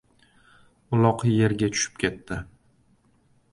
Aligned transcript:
Uloq 0.97 1.19
yerga 1.35 1.69
tushib 1.77 2.01
ketdi. 2.07 2.41